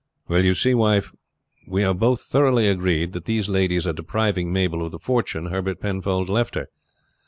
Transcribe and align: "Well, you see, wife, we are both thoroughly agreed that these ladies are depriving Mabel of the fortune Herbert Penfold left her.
"Well, 0.27 0.43
you 0.43 0.55
see, 0.55 0.73
wife, 0.73 1.13
we 1.67 1.83
are 1.83 1.93
both 1.93 2.21
thoroughly 2.21 2.67
agreed 2.67 3.13
that 3.13 3.25
these 3.25 3.47
ladies 3.47 3.85
are 3.85 3.93
depriving 3.93 4.51
Mabel 4.51 4.83
of 4.83 4.91
the 4.91 4.97
fortune 4.97 5.51
Herbert 5.51 5.79
Penfold 5.79 6.27
left 6.27 6.55
her. 6.55 6.69